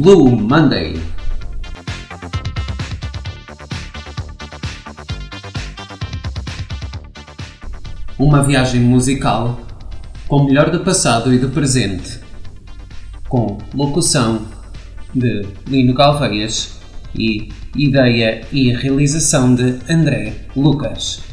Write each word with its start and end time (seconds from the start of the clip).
Blue 0.00 0.30
Monday. 0.30 0.98
Uma 8.18 8.42
viagem 8.42 8.80
musical 8.80 9.60
com 10.26 10.36
o 10.36 10.44
melhor 10.46 10.70
do 10.70 10.80
passado 10.80 11.34
e 11.34 11.38
do 11.38 11.50
presente, 11.50 12.18
com 13.28 13.58
locução 13.74 14.46
de 15.14 15.46
Lino 15.68 15.92
Galveias 15.92 16.80
e 17.14 17.50
ideia 17.76 18.40
e 18.50 18.74
realização 18.74 19.54
de 19.54 19.80
André 19.86 20.46
Lucas. 20.56 21.29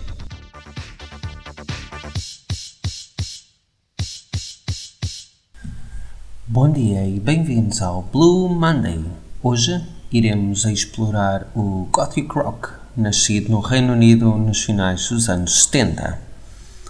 Bom 6.60 6.72
dia 6.72 7.06
e 7.06 7.20
bem-vindos 7.20 7.84
ao 7.84 8.02
Blue 8.02 8.50
Monday. 8.50 9.06
Hoje 9.44 9.80
iremos 10.12 10.66
explorar 10.66 11.46
o 11.56 11.88
Gothic 11.92 12.34
Rock, 12.34 12.70
nascido 12.96 13.52
no 13.52 13.60
Reino 13.60 13.94
Unido 13.94 14.36
nos 14.40 14.64
finais 14.64 15.08
dos 15.08 15.30
anos 15.30 15.66
70. 15.66 16.18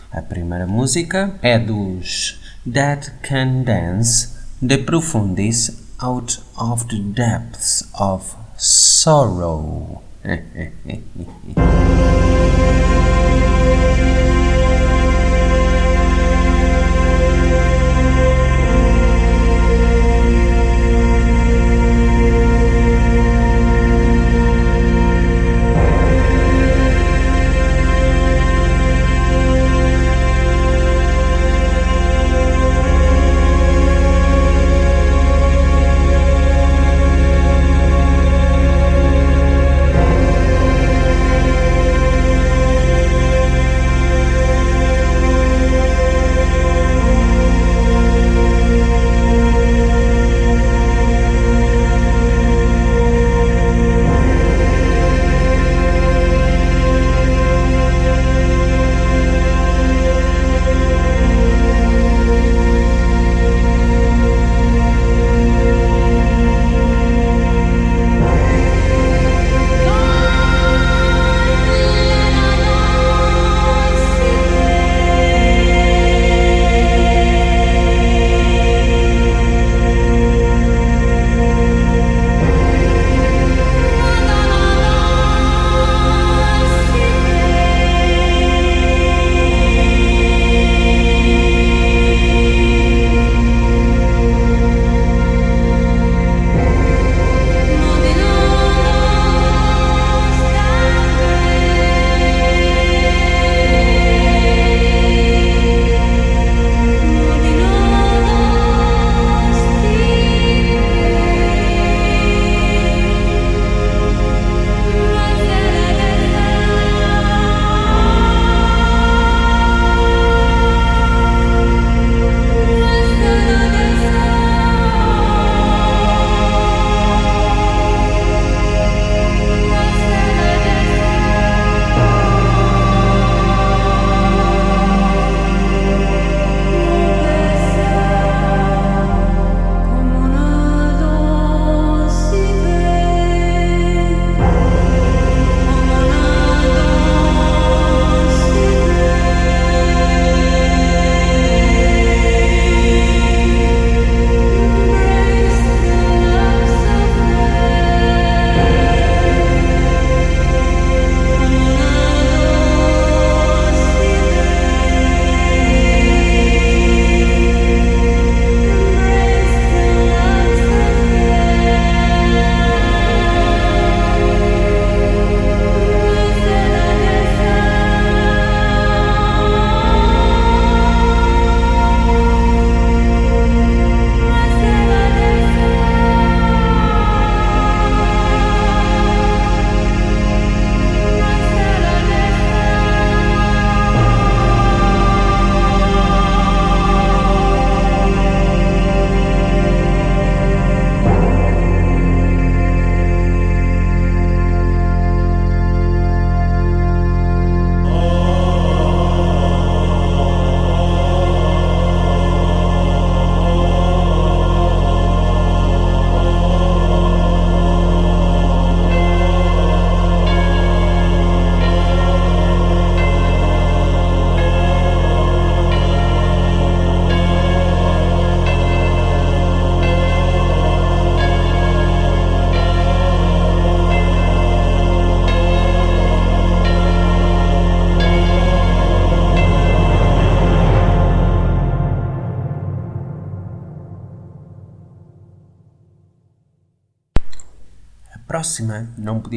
A 0.10 0.22
primeira 0.22 0.66
música 0.66 1.38
é 1.42 1.60
dos 1.60 2.40
Dead 2.66 3.12
Can 3.22 3.64
Dance 3.64 4.30
de 4.62 4.78
Profundis 4.78 5.84
Out 6.00 6.40
of 6.58 6.86
the 6.86 7.00
Depths 7.00 7.90
of 8.00 8.38
Sorrow. 8.56 10.02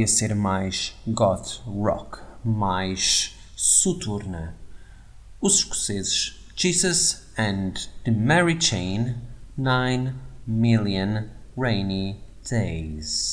podia 0.00 0.06
ser 0.06 0.34
mais 0.34 0.94
goth 1.08 1.60
rock, 1.66 2.20
mais 2.42 3.34
soturna. 3.54 4.54
Os 5.42 5.58
escoceses 5.58 6.36
Jesus 6.56 7.26
and 7.36 7.74
the 8.04 8.10
Mary 8.10 8.56
Chain, 8.58 9.16
Nine 9.58 10.14
Million 10.46 11.28
Rainy 11.56 12.16
Days. 12.48 13.29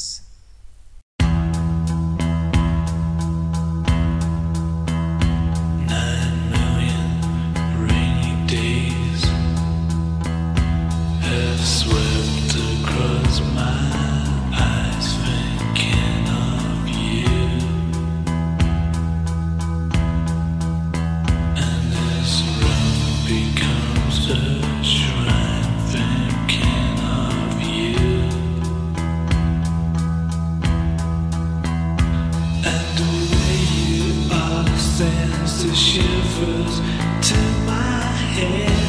sends 34.97 35.63
the 35.63 35.75
shivers 35.75 36.79
to 37.29 37.37
my 37.67 38.01
head. 38.33 38.86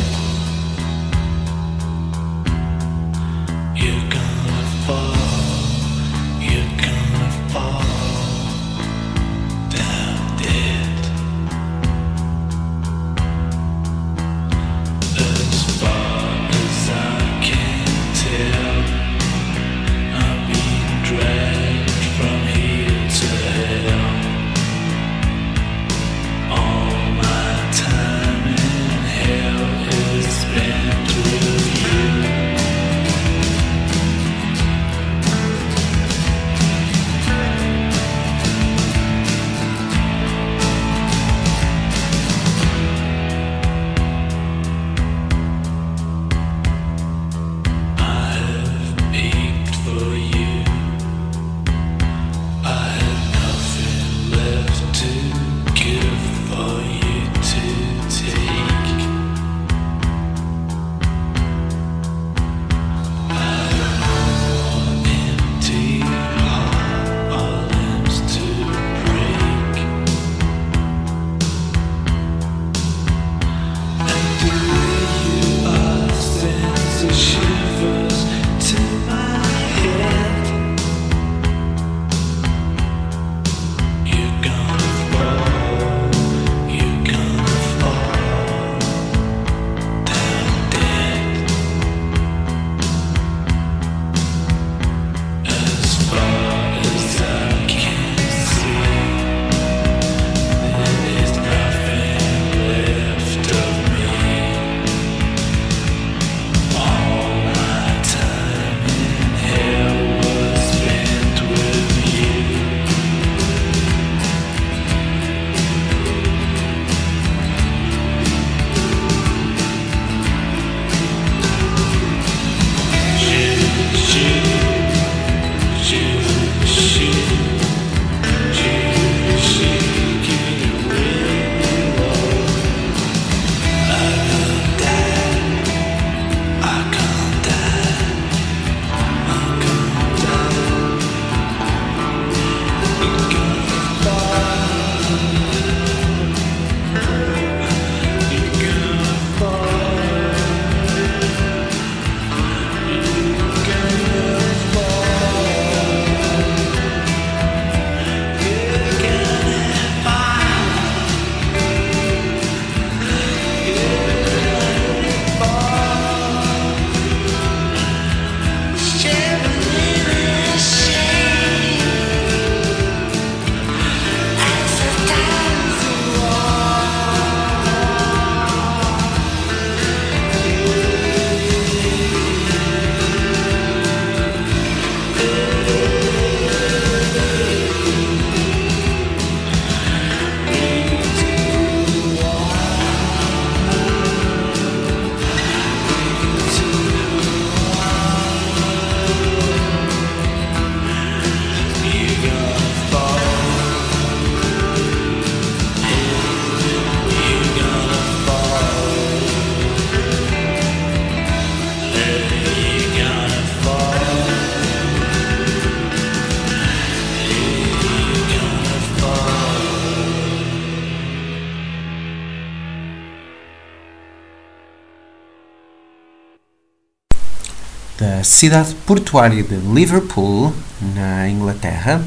Cidade 228.39 228.73
portuária 228.87 229.43
de 229.43 229.57
Liverpool, 229.57 230.55
na 230.95 231.29
Inglaterra, 231.29 232.01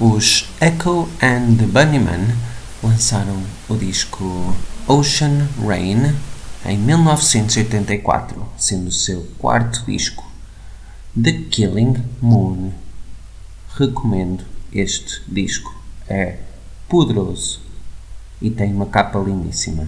os 0.00 0.48
Echo 0.62 1.06
and 1.20 1.58
the 1.58 1.66
Bunnymen 1.66 2.34
lançaram 2.82 3.42
o 3.68 3.76
disco 3.76 4.56
Ocean 4.86 5.46
Rain 5.62 6.14
em 6.64 6.78
1984, 6.78 8.48
sendo 8.56 8.88
o 8.88 8.92
seu 8.92 9.28
quarto 9.36 9.84
disco. 9.84 10.26
The 11.22 11.32
Killing 11.50 12.02
Moon. 12.22 12.72
Recomendo 13.76 14.44
este 14.72 15.20
disco. 15.28 15.78
É 16.08 16.38
poderoso 16.88 17.60
e 18.40 18.48
tem 18.48 18.72
uma 18.72 18.86
capa 18.86 19.18
lindíssima. 19.18 19.86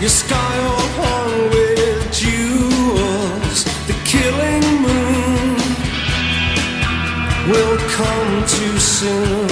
Your 0.00 0.10
sky 0.10 0.58
all 0.60 0.88
hung 1.00 1.50
with 1.50 2.12
jewels. 2.12 3.64
The 3.88 3.94
killing 4.04 4.62
moon 4.80 5.56
will 7.50 7.78
come 7.96 8.46
too 8.46 8.78
soon. 8.78 9.47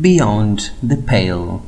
Beyond 0.00 0.72
the 0.82 0.96
Pale. 0.96 1.64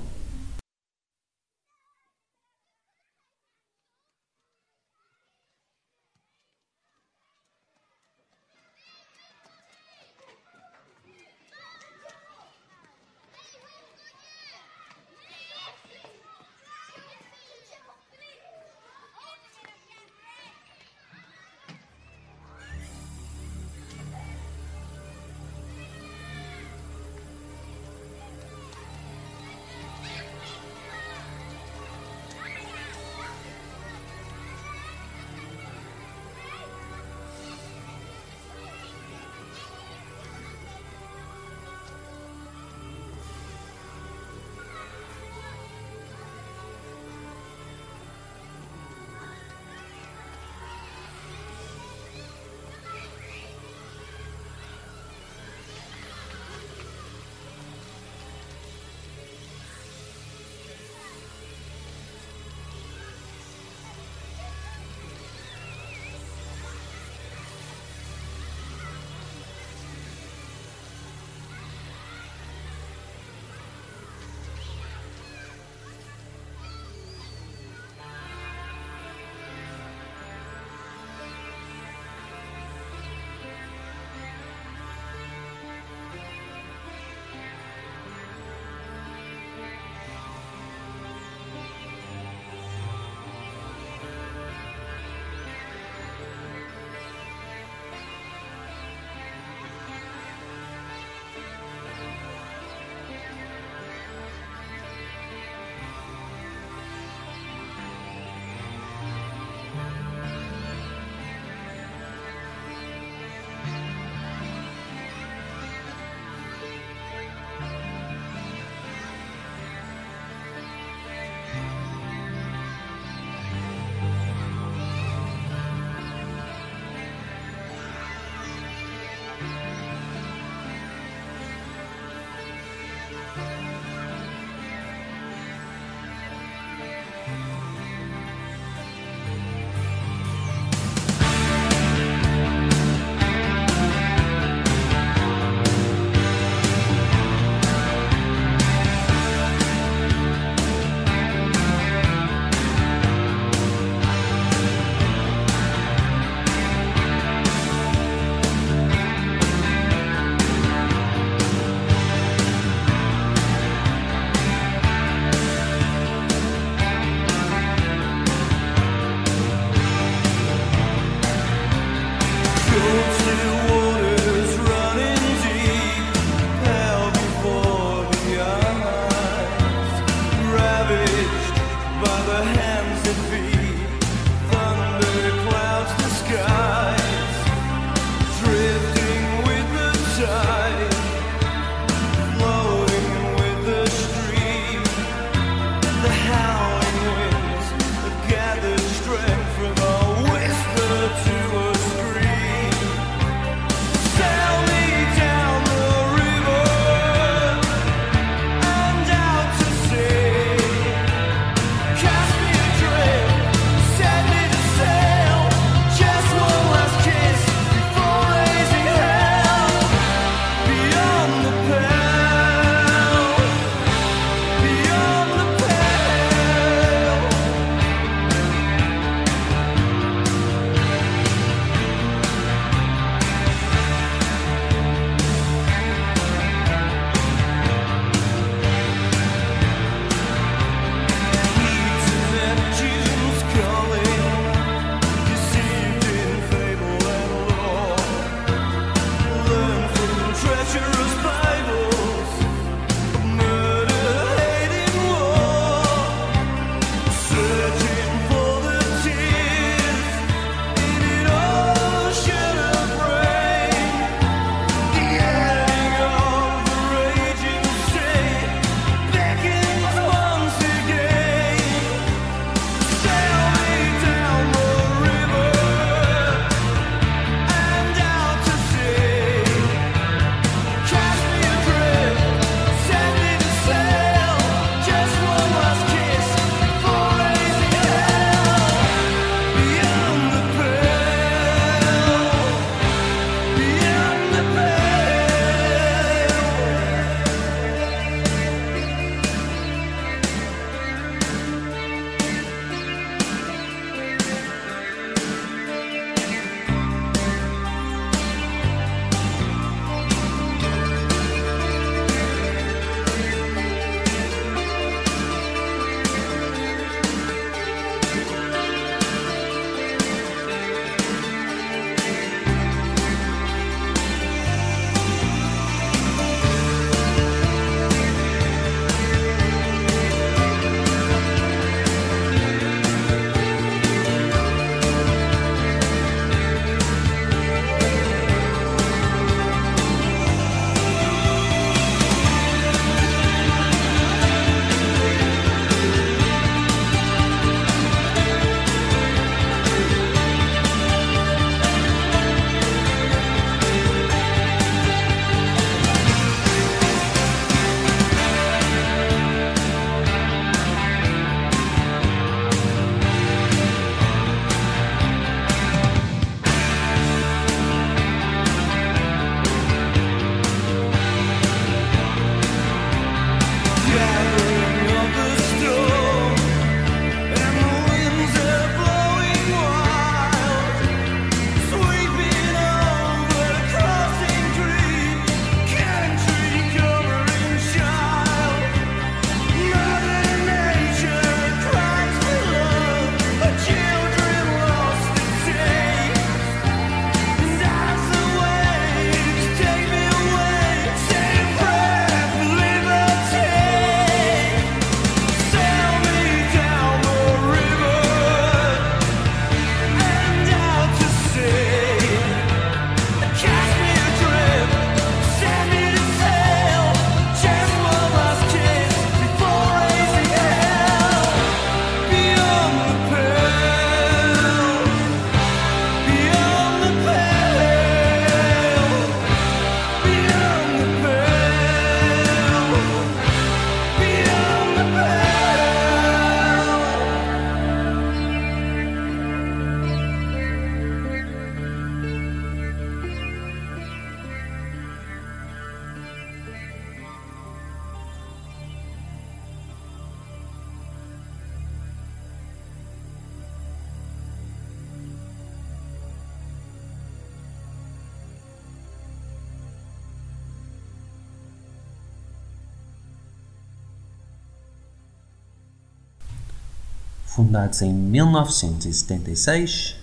Fundados 467.53 467.83
em 467.83 467.93
1976, 467.93 469.97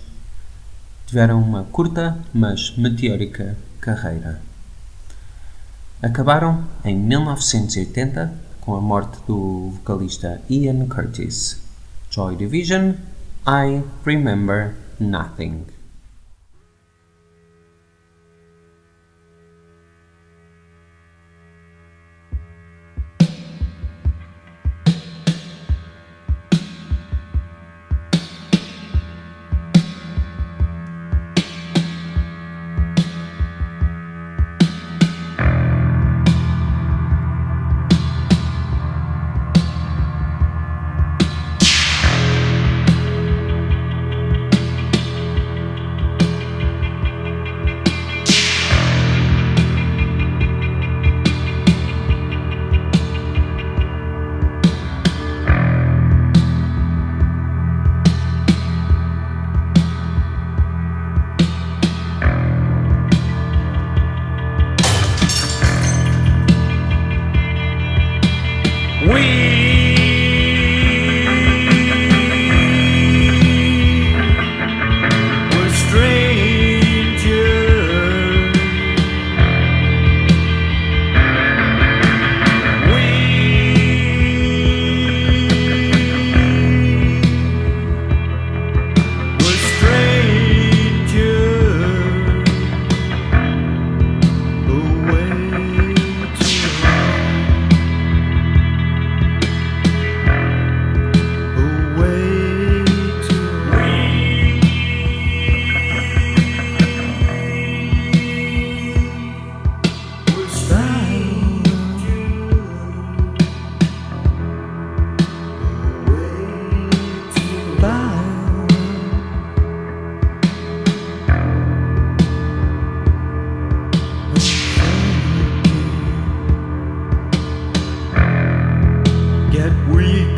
tiveram 1.04 1.42
uma 1.42 1.64
curta, 1.64 2.16
mas 2.32 2.76
meteórica 2.76 3.58
carreira. 3.80 4.40
Acabaram 6.00 6.64
em 6.84 6.96
1980 6.96 8.32
com 8.60 8.76
a 8.76 8.80
morte 8.80 9.18
do 9.26 9.70
vocalista 9.70 10.40
Ian 10.48 10.86
Curtis. 10.86 11.60
Joy 12.08 12.36
Division, 12.36 12.92
I 13.44 13.82
Remember 14.06 14.76
Nothing. 15.00 15.64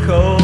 cold. 0.03 0.42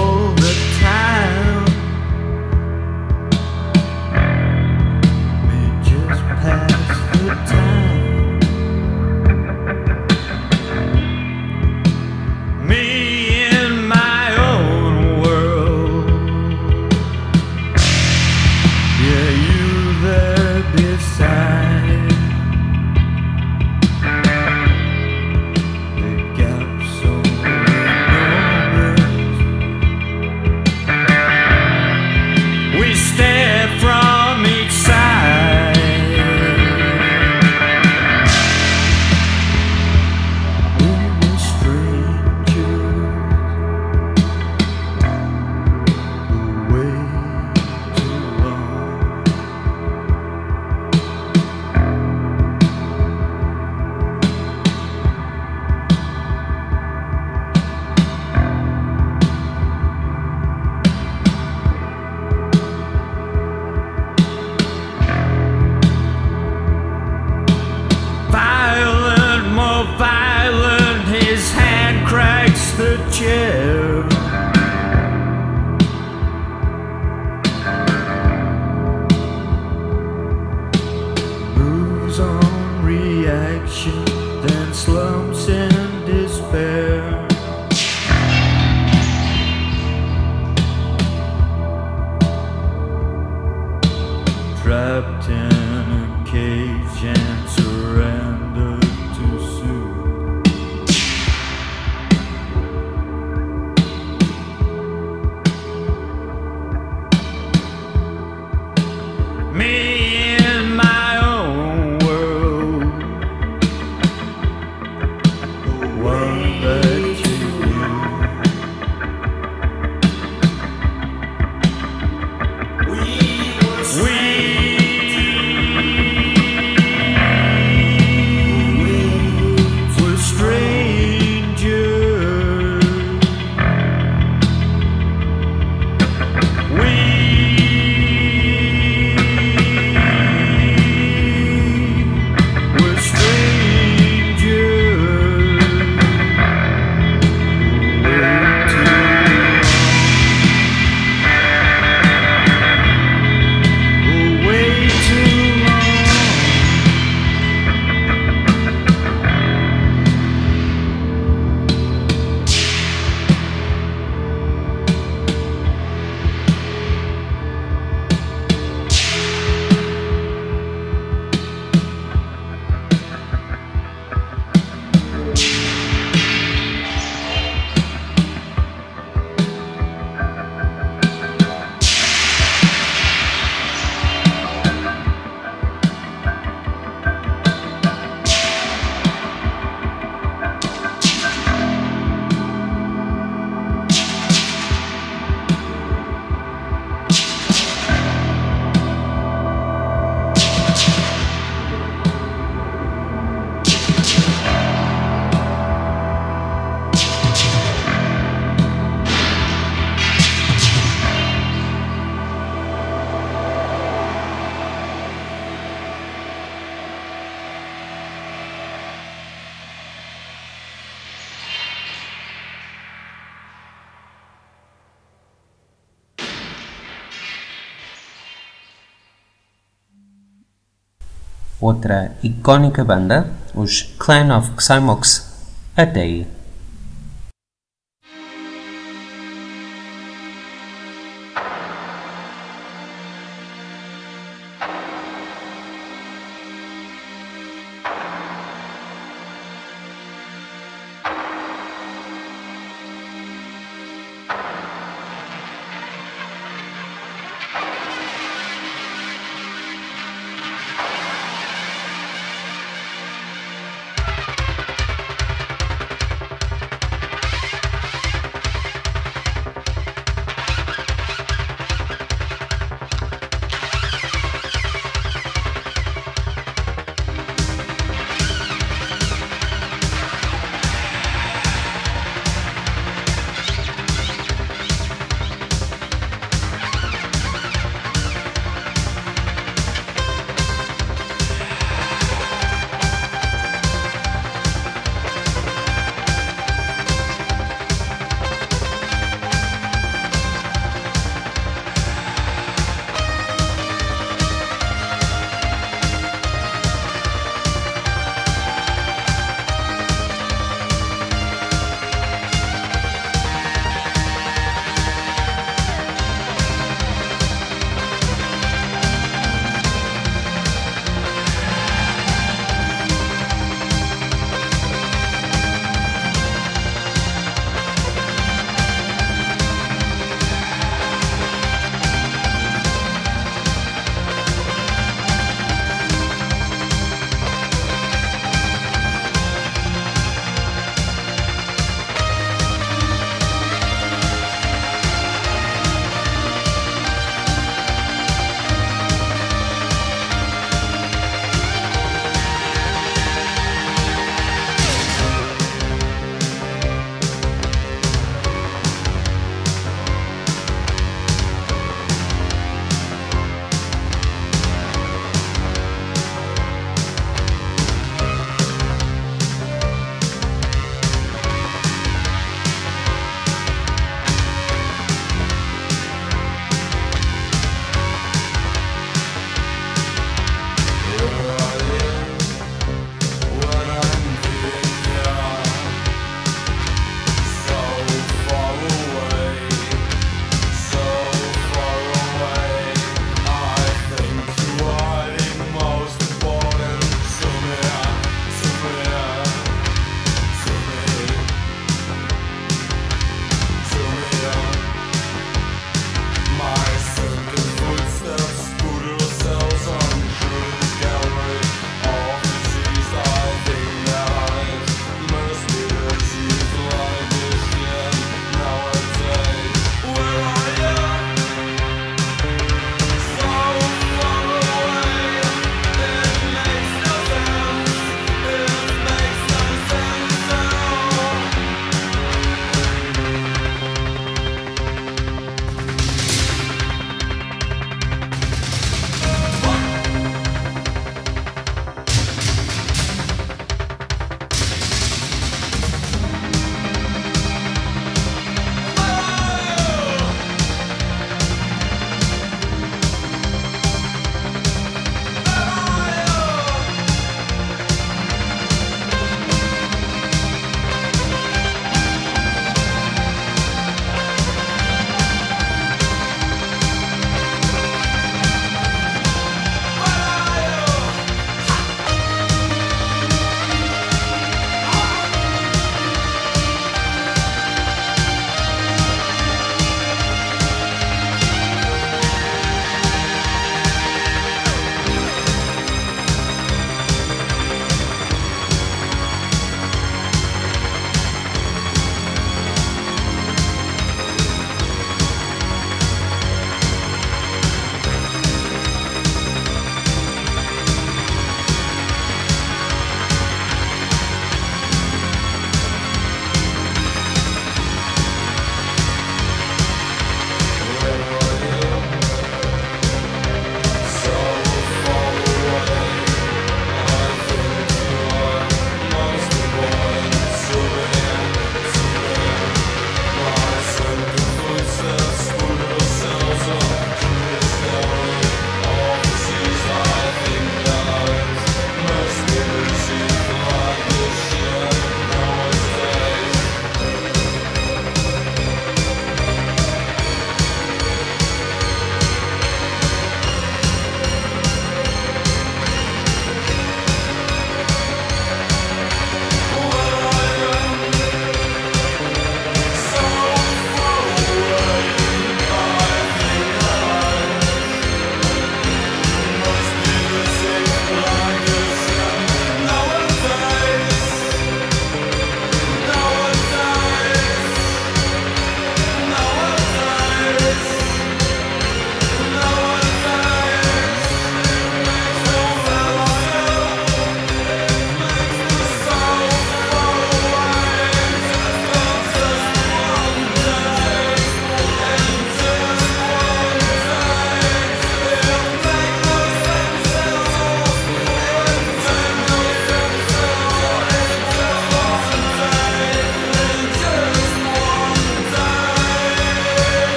Outra 231.68 232.12
icónica 232.22 232.82
banda, 232.82 233.26
os 233.54 233.82
Clan 233.98 234.36
of 234.36 234.50
Xymox, 234.58 235.28
a 235.76 235.84
Day. 235.84 236.37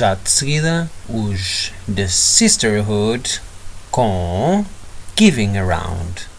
Já 0.00 0.14
de 0.14 0.30
seguida, 0.30 0.90
os 1.06 1.72
The 1.94 2.08
Sisterhood 2.08 3.42
com 3.90 4.64
Giving 5.14 5.58
Around. 5.58 6.29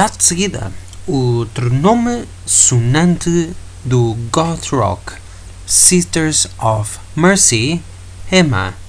Já 0.00 0.06
de 0.06 0.24
seguida 0.24 0.72
outro 1.06 1.70
nome 1.70 2.24
sonante 2.46 3.50
do 3.84 4.16
goth 4.32 4.72
rock, 4.72 5.12
Sisters 5.66 6.48
of 6.58 6.98
Mercy, 7.14 7.82
Emma. 8.32 8.79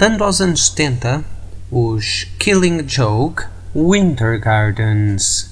Voltando 0.00 0.24
aos 0.24 0.40
anos 0.40 0.68
70, 0.68 1.22
os 1.70 2.24
Killing 2.38 2.88
Joke 2.88 3.44
Winter 3.76 4.40
Gardens. 4.40 5.49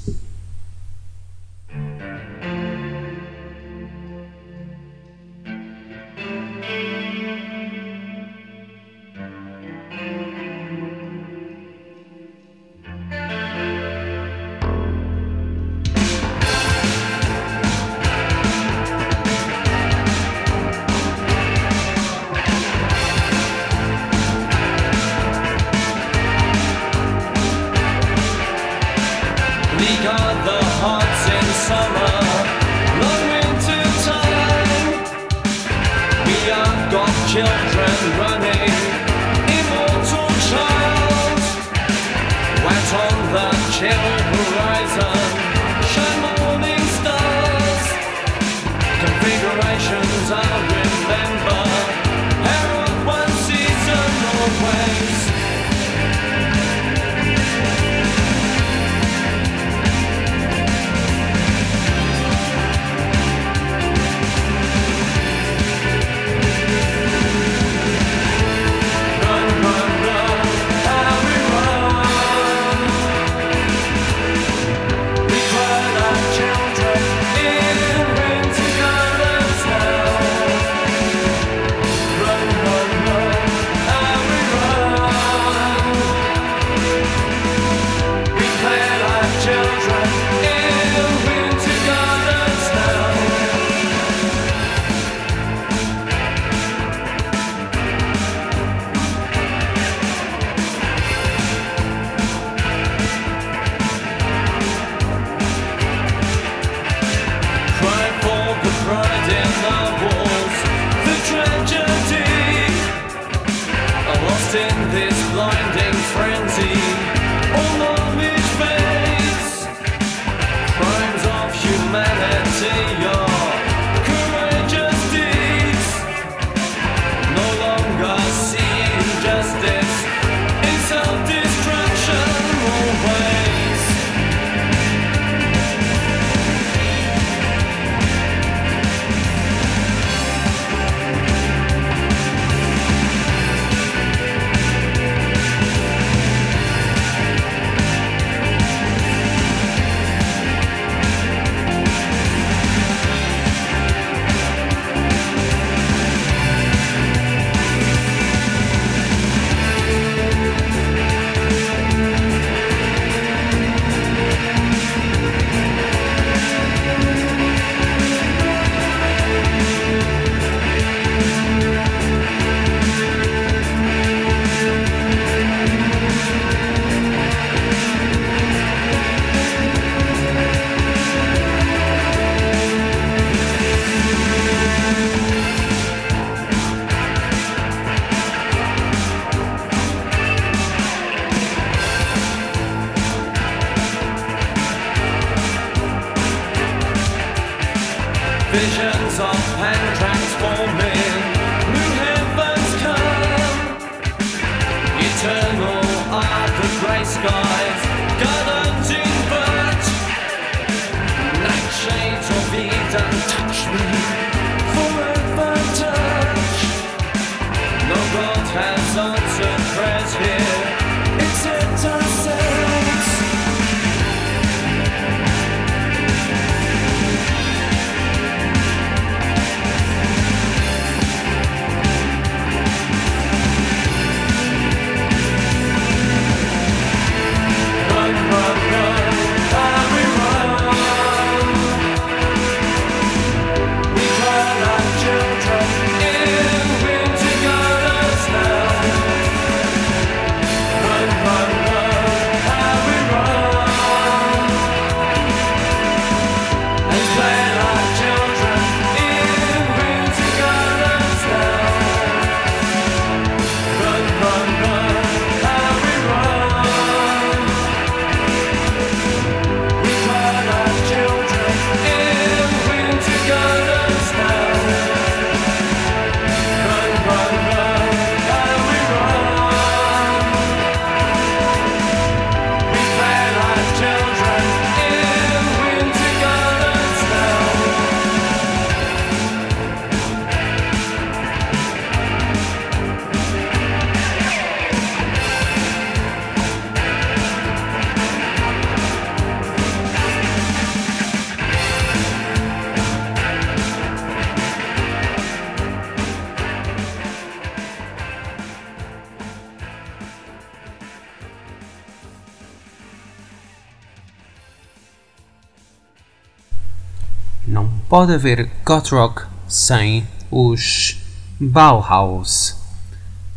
Pode 317.99 318.13
haver 318.13 318.49
goth 318.65 318.93
rock 318.93 319.27
sem 319.49 320.07
os 320.31 320.97
Bauhaus. 321.41 322.55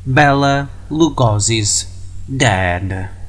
Bela 0.05 0.69
Lugosi's 0.87 1.87
Dead. 2.29 3.20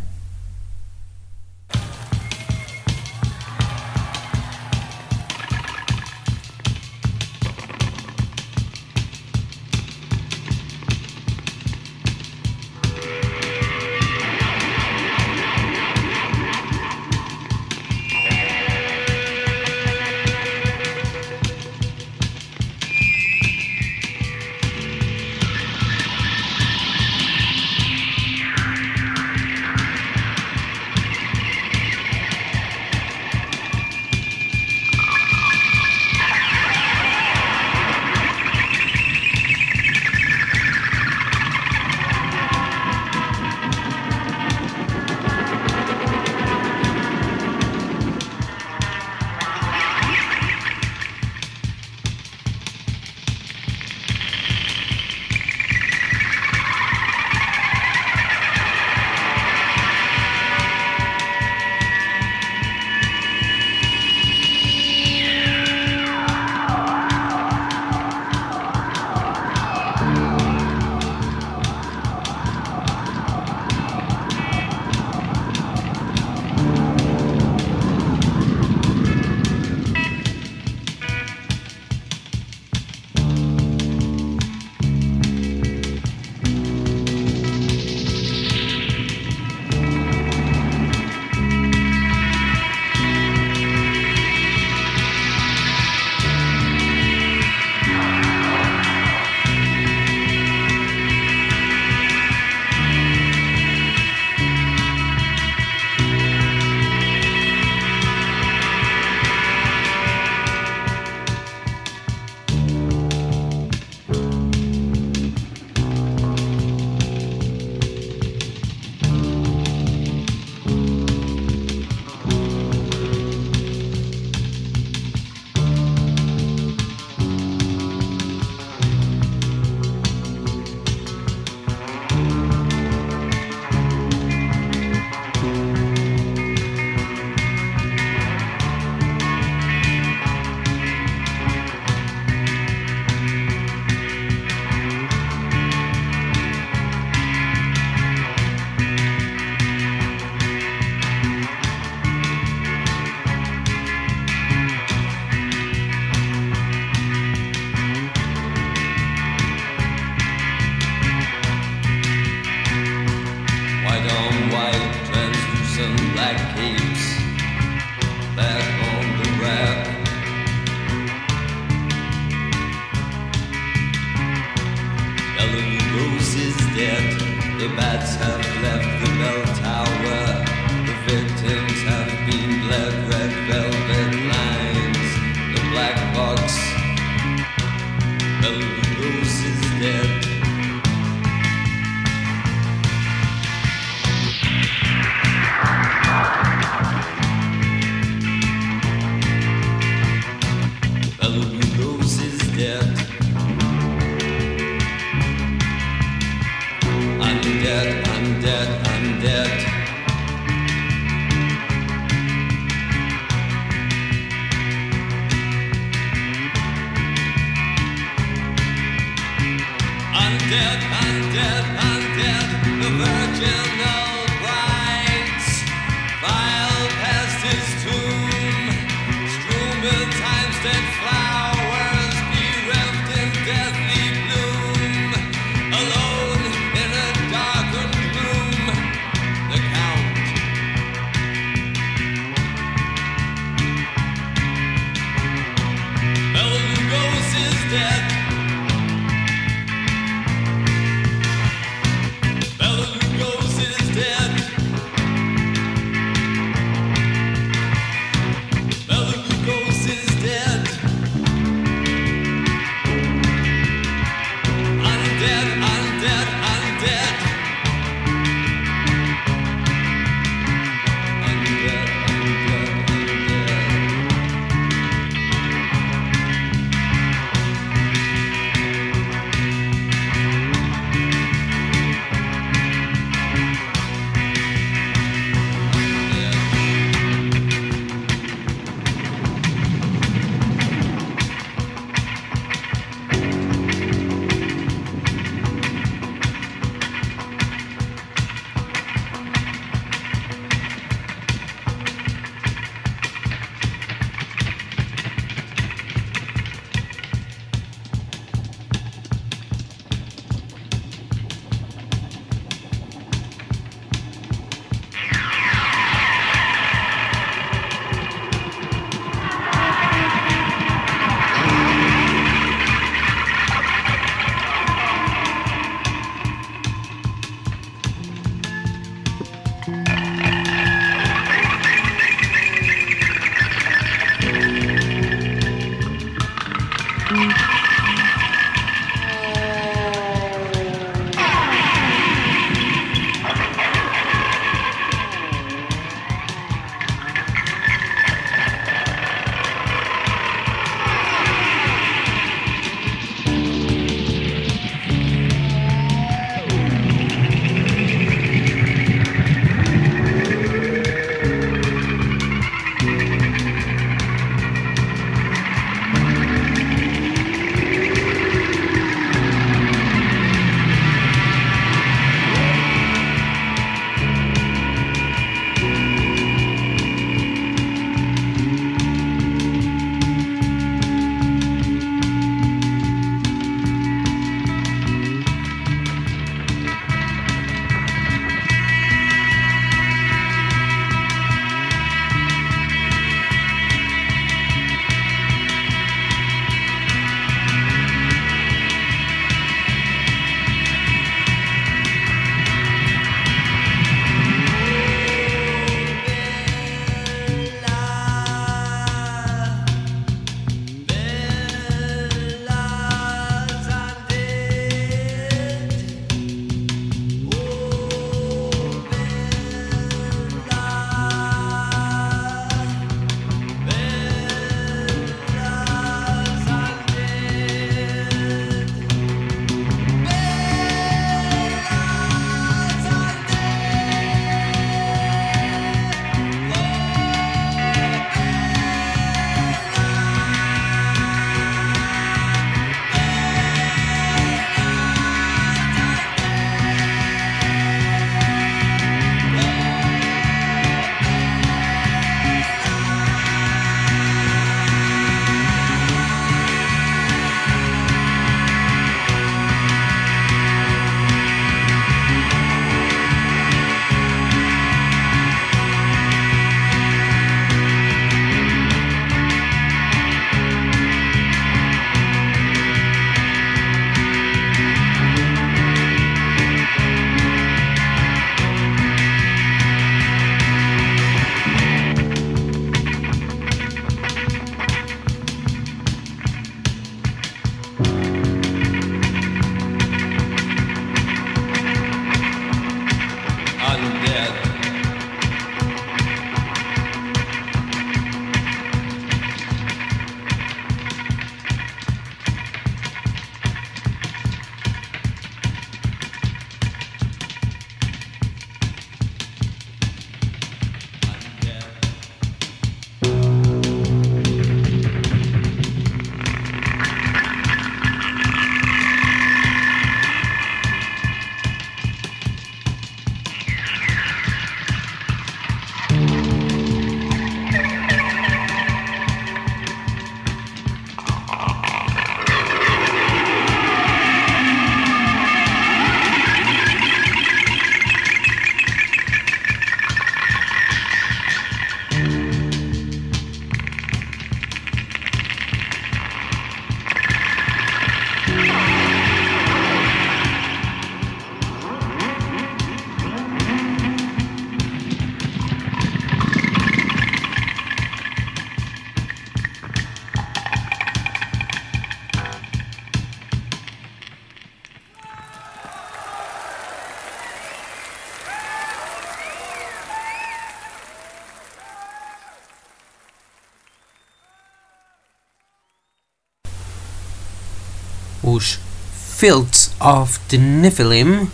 Fields 579.23 579.73
of 579.81 580.18
the 580.31 580.37
Nephilim 580.37 581.29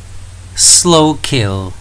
Slow 0.54 1.14
Kill. 1.22 1.72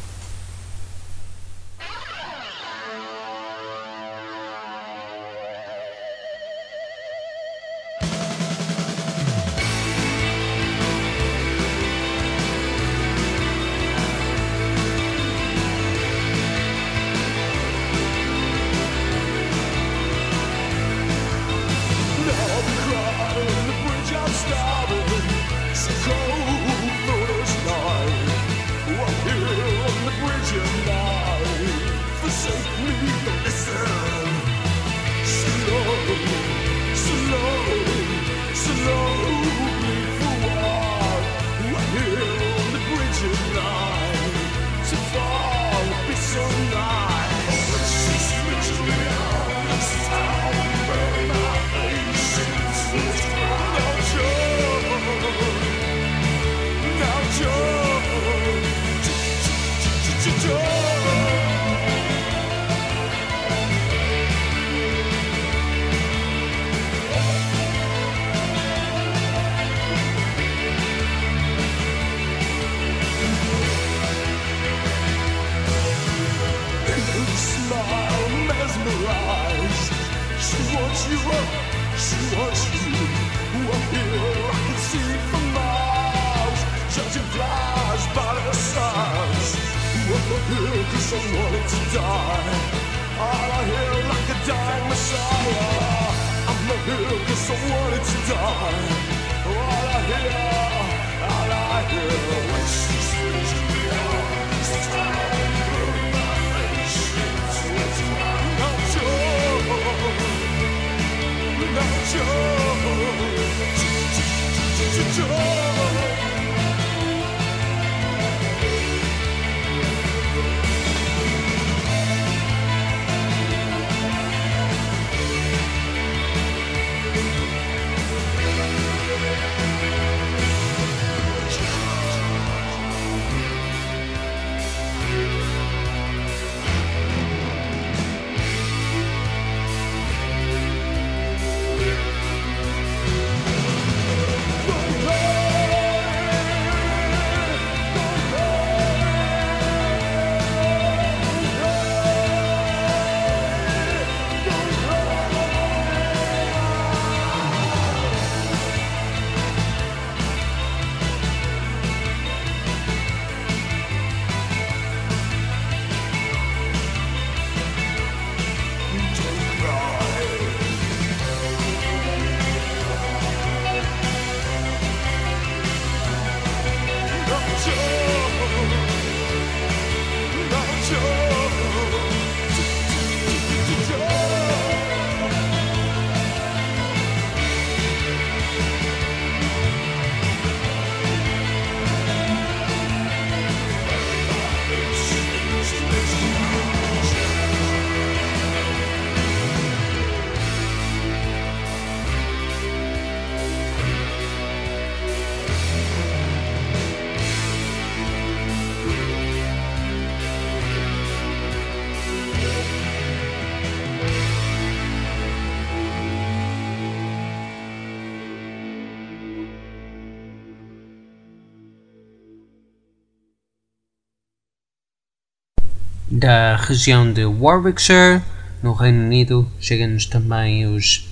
Da 226.27 226.57
região 226.57 227.09
de 227.09 227.23
Warwickshire, 227.23 228.21
no 228.61 228.73
Reino 228.73 229.01
Unido, 229.01 229.49
chegam-nos 229.61 230.07
também 230.07 230.65
os 230.65 231.07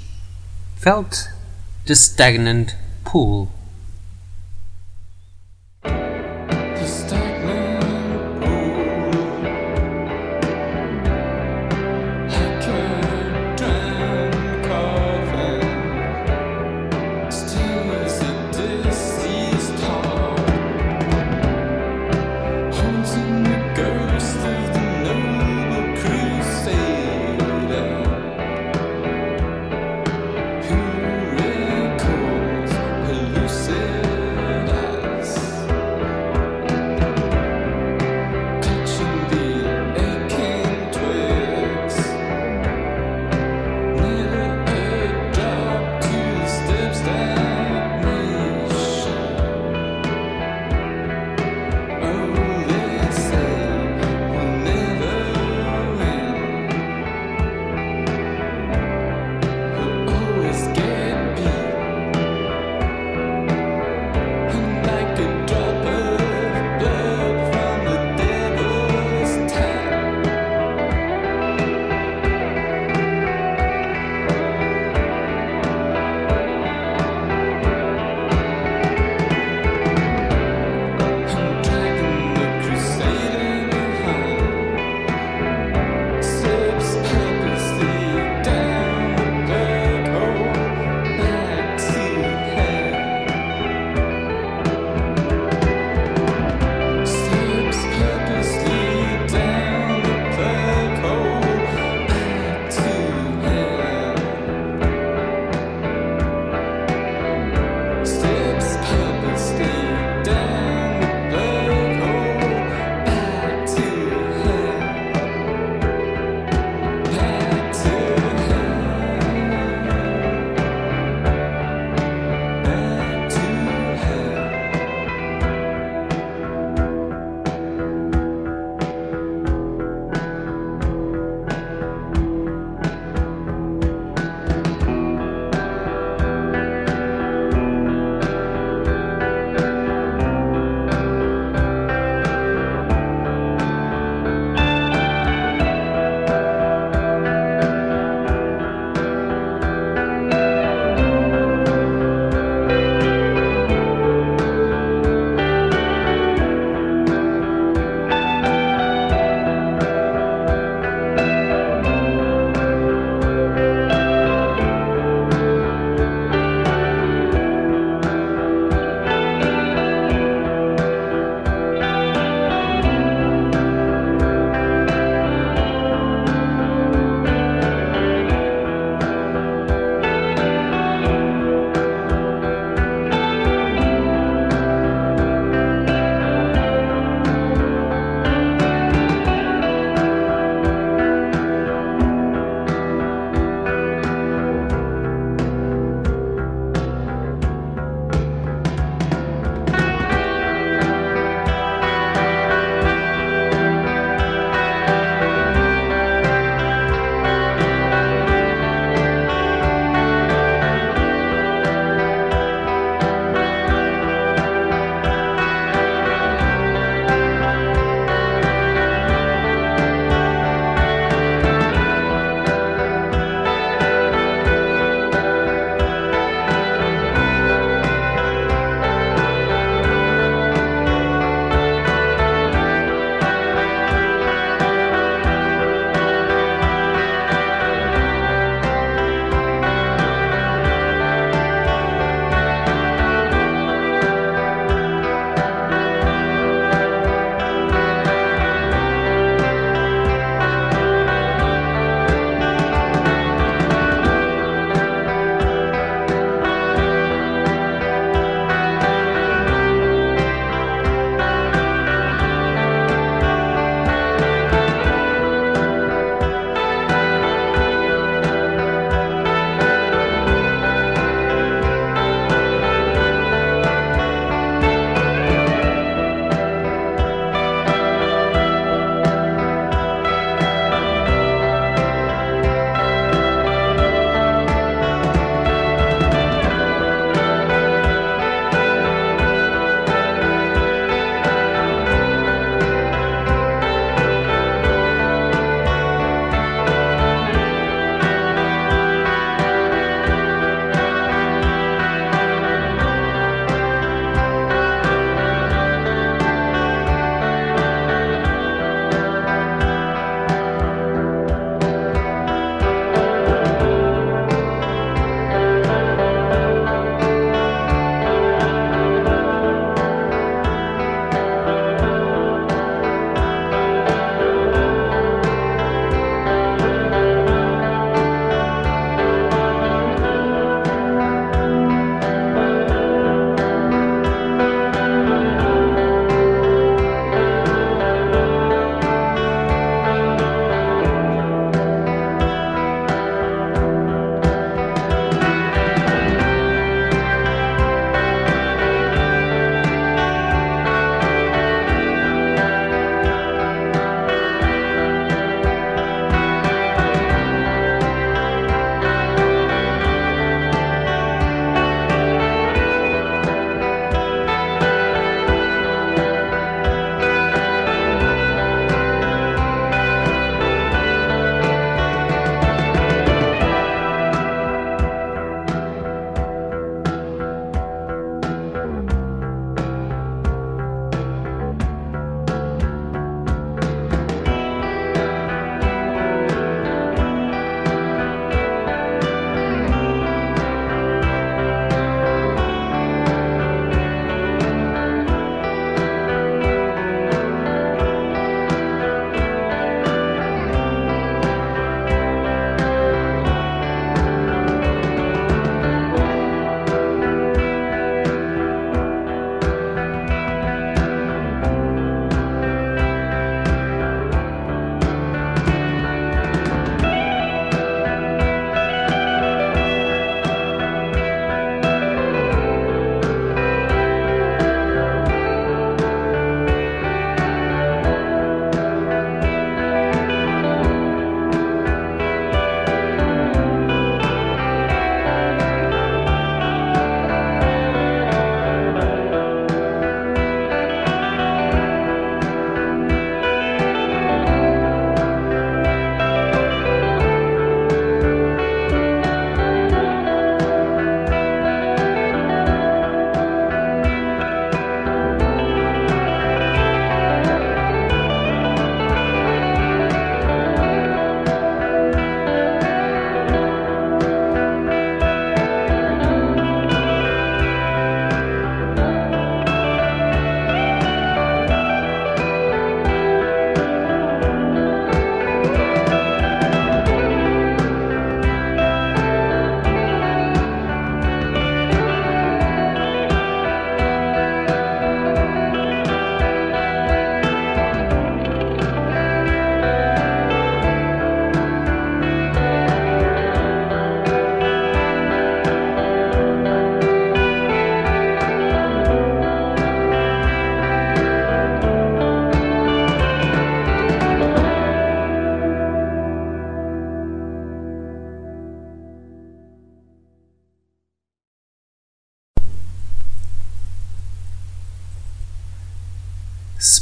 Felt 0.76 1.28
the 1.86 1.94
Stagnant 1.94 2.74
Pool. 3.06 3.50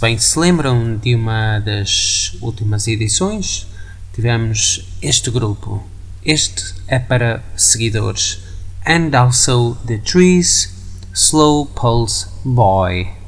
bem 0.04 0.18
se 0.18 0.38
lembram 0.38 0.98
de 0.98 1.16
uma 1.16 1.60
das 1.60 2.36
últimas 2.42 2.90
edições, 2.90 3.66
tivemos 4.12 4.86
este 5.02 5.32
grupo. 5.32 5.82
Este 6.26 6.76
é 6.90 7.00
para 7.00 7.42
seguidores. 7.56 8.40
And 8.86 9.18
also 9.18 9.78
the 9.88 10.00
trees, 10.00 10.74
Slow 11.14 11.68
Pulse 11.68 12.28
Boy. 12.44 13.23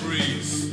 breeze. 0.00 0.71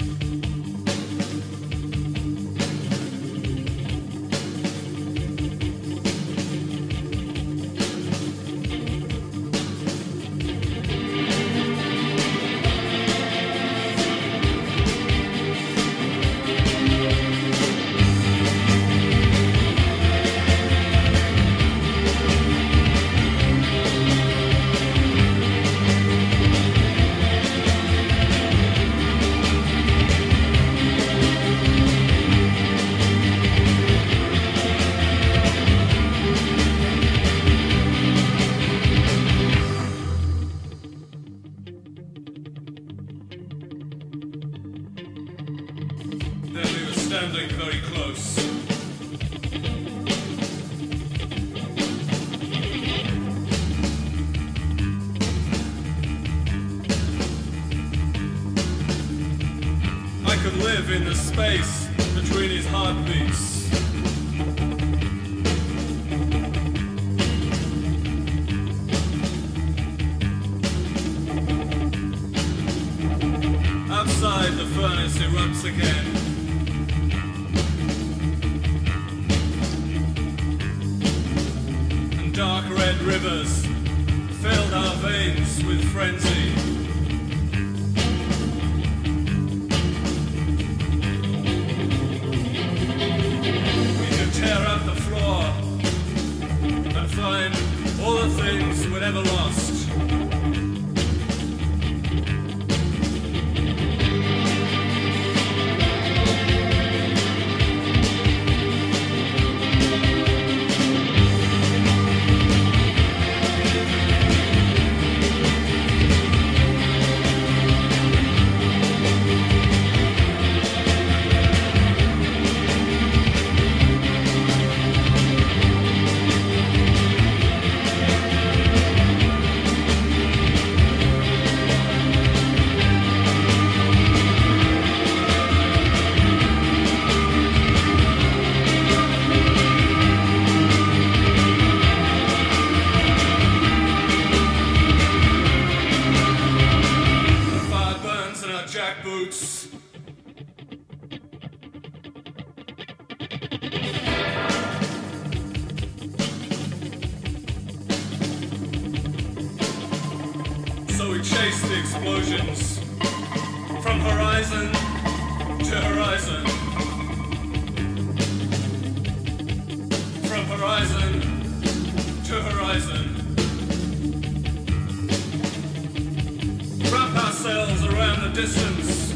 distance 178.41 179.11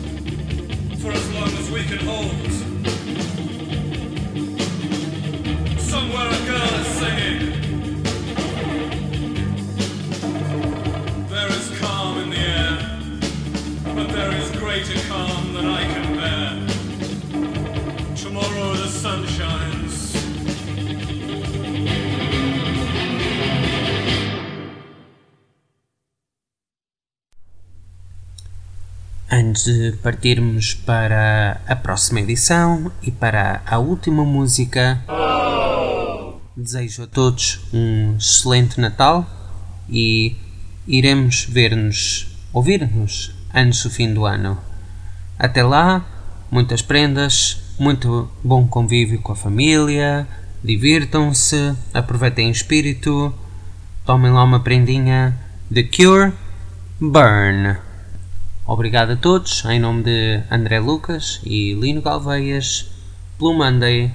for 1.01 1.09
as 1.09 1.33
long 1.33 1.47
as 1.47 1.71
we 1.71 1.81
can 1.85 1.99
hold. 1.99 2.52
De 29.63 29.93
partirmos 30.03 30.73
para 30.73 31.61
a 31.65 31.73
próxima 31.73 32.19
edição 32.19 32.91
e 33.01 33.09
para 33.09 33.61
a 33.65 33.77
última 33.77 34.25
música, 34.25 35.01
desejo 36.57 37.03
a 37.03 37.07
todos 37.07 37.61
um 37.73 38.17
excelente 38.17 38.81
Natal 38.81 39.25
e 39.87 40.35
iremos 40.85 41.45
ver-nos, 41.45 42.35
ouvir-nos 42.51 43.33
antes 43.53 43.83
do 43.83 43.89
fim 43.89 44.13
do 44.13 44.25
ano. 44.25 44.59
Até 45.39 45.63
lá, 45.63 46.05
muitas 46.51 46.81
prendas, 46.81 47.61
muito 47.79 48.29
bom 48.43 48.67
convívio 48.67 49.21
com 49.21 49.31
a 49.31 49.35
família, 49.35 50.27
divirtam-se, 50.61 51.73
aproveitem 51.93 52.49
o 52.49 52.51
espírito, 52.51 53.33
tomem 54.05 54.29
lá 54.29 54.43
uma 54.43 54.59
prendinha. 54.59 55.39
The 55.73 55.83
Cure, 55.83 56.33
Burn. 56.99 57.92
Obrigado 58.65 59.11
a 59.11 59.17
todos, 59.17 59.65
em 59.65 59.77
nome 59.77 60.03
de 60.03 60.41
André 60.49 60.79
Lucas 60.79 61.41
e 61.43 61.73
Lino 61.73 62.01
Galveias, 62.01 62.89
pelo 63.37 63.53
Monday, 63.53 64.13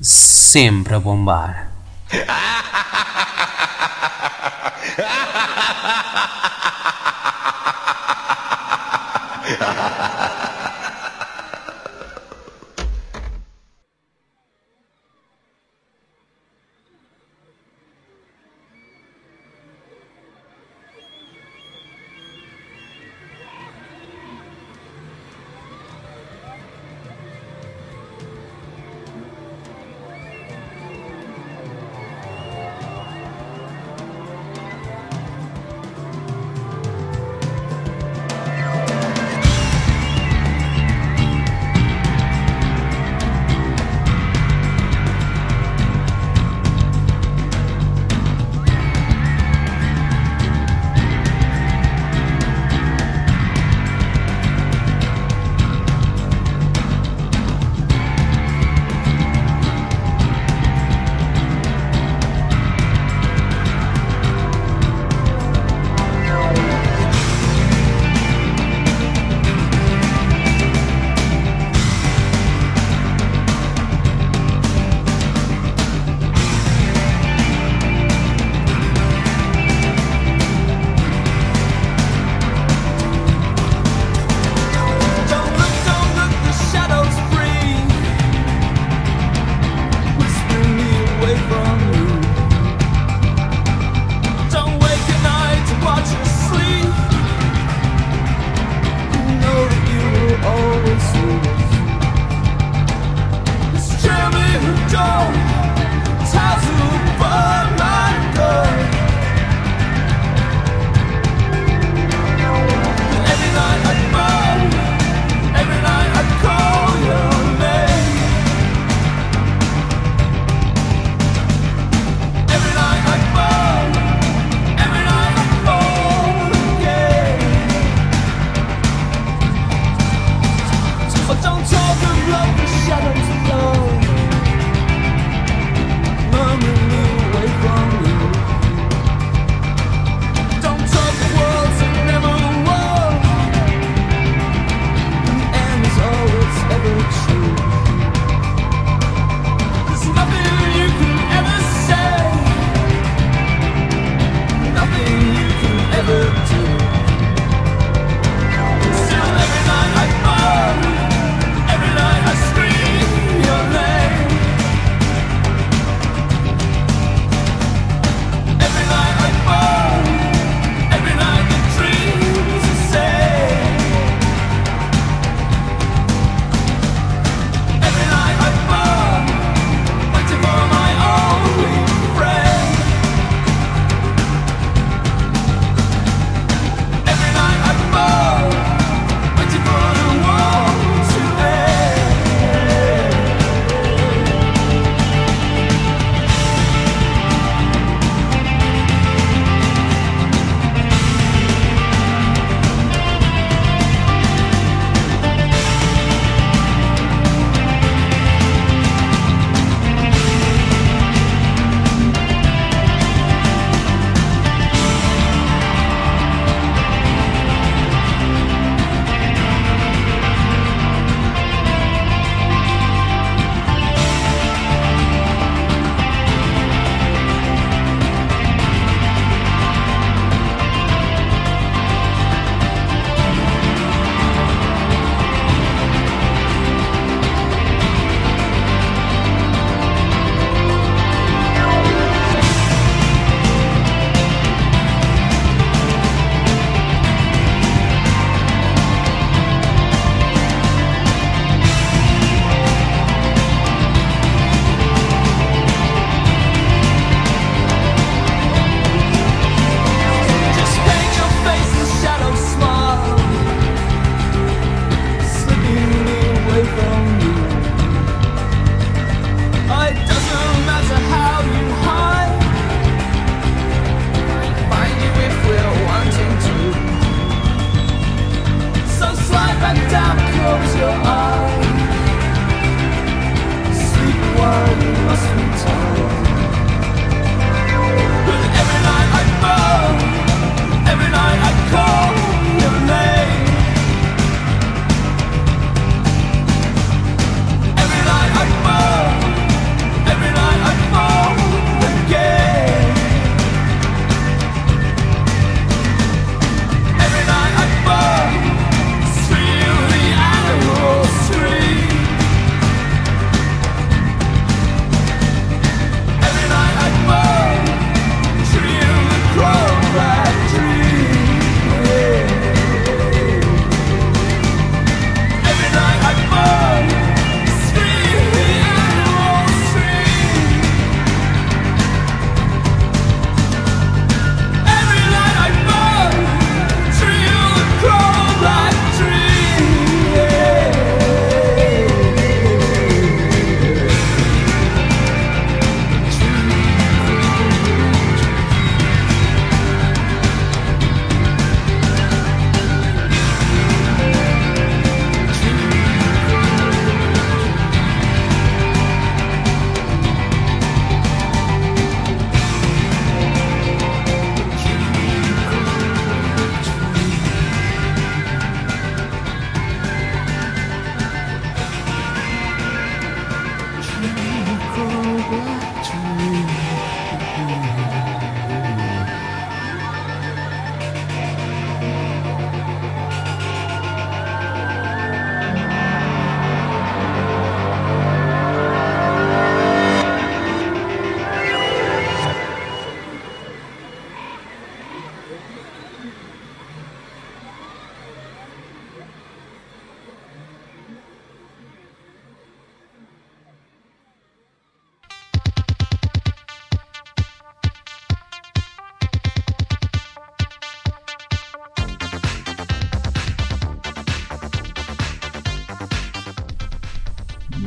sempre 0.00 0.94
a 0.94 1.00
bombar. 1.00 1.70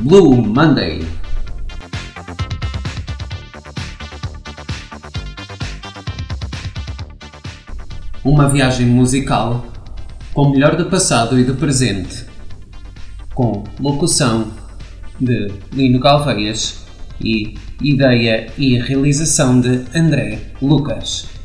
Blue 0.08 0.38
Monday. 0.38 1.06
Uma 8.24 8.48
viagem 8.48 8.86
musical 8.86 9.66
com 10.32 10.44
o 10.44 10.50
melhor 10.50 10.76
do 10.76 10.86
passado 10.86 11.38
e 11.38 11.44
do 11.44 11.56
presente, 11.56 12.24
com 13.34 13.64
locução 13.78 14.50
de 15.20 15.52
Lino 15.74 16.00
Galveias 16.00 16.86
e 17.20 17.58
ideia 17.82 18.50
e 18.56 18.78
realização 18.78 19.60
de 19.60 19.84
André 19.94 20.40
Lucas. 20.62 21.37